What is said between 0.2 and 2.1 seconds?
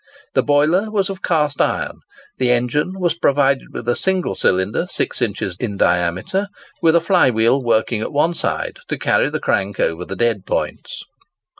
The boiler was of cast iron.